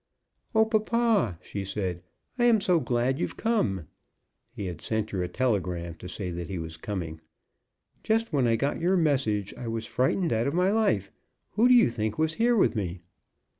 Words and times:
"Oh, 0.55 0.65
papa," 0.65 1.37
she 1.43 1.63
said, 1.63 2.01
"I 2.39 2.45
am 2.45 2.59
so 2.59 2.79
glad 2.79 3.19
you've 3.19 3.37
come!" 3.37 3.85
He 4.51 4.65
had 4.65 4.81
sent 4.81 5.11
her 5.11 5.21
a 5.21 5.27
telegram 5.27 5.93
to 5.99 6.09
say 6.09 6.31
that 6.31 6.49
he 6.49 6.57
was 6.57 6.75
coming. 6.75 7.21
"Just 8.01 8.33
when 8.33 8.47
I 8.47 8.55
got 8.55 8.81
your 8.81 8.97
message 8.97 9.53
I 9.55 9.67
was 9.67 9.85
frightened 9.85 10.33
out 10.33 10.47
of 10.47 10.55
my 10.55 10.71
life. 10.71 11.11
Who 11.51 11.67
do 11.67 11.75
you 11.75 11.91
think 11.91 12.17
was 12.17 12.33
here 12.41 12.55
with 12.57 12.75
me?" 12.75 13.01